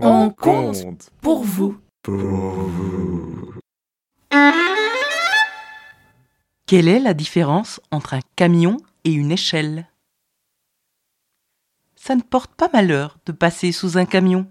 [0.00, 1.78] On compte pour vous.
[2.02, 3.54] Pour vous.
[6.66, 9.88] Quelle est la différence entre un camion et une échelle?
[11.94, 14.46] Ça ne porte pas malheur de passer sous un camion.